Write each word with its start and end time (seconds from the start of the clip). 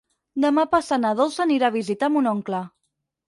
Demà 0.45 0.63
passat 0.71 1.03
na 1.03 1.11
Dolça 1.19 1.43
anirà 1.45 1.69
a 1.69 1.75
visitar 1.77 2.11
mon 2.15 2.31
oncle. 2.35 2.63